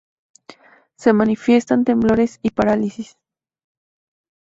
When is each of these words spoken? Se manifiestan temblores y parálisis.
Se 0.97 1.13
manifiestan 1.13 1.85
temblores 1.85 2.39
y 2.41 2.49
parálisis. 2.49 3.19